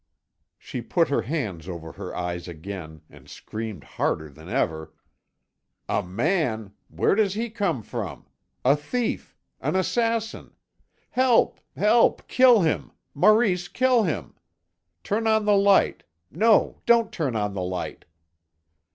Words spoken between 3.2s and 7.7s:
screamed harder than ever. "A man! Where does he